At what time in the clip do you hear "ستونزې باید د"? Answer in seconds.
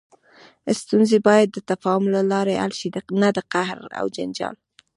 0.81-1.57